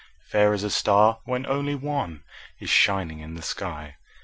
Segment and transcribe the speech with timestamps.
[0.31, 2.23] –Fair as a star, when only one
[2.59, 3.97] Is shining in the sky.